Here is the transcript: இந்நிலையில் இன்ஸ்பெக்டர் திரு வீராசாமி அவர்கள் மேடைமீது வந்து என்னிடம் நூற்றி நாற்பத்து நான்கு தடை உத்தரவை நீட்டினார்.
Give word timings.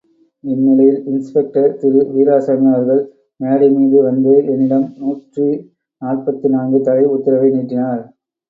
இந்நிலையில் 0.43 1.01
இன்ஸ்பெக்டர் 1.07 1.75
திரு 1.81 1.99
வீராசாமி 2.13 2.67
அவர்கள் 2.71 3.03
மேடைமீது 3.39 3.99
வந்து 4.07 4.33
என்னிடம் 4.53 4.87
நூற்றி 4.97 5.47
நாற்பத்து 6.01 6.49
நான்கு 6.49 6.81
தடை 6.81 7.05
உத்தரவை 7.15 7.51
நீட்டினார். 7.51 8.03